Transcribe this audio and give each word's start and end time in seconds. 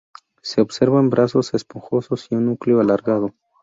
Se 0.41 0.61
observan 0.61 1.11
brazos 1.11 1.53
esponjosos 1.53 2.25
y 2.31 2.35
un 2.35 2.47
núcleo 2.47 2.79
alargado. 2.79 3.35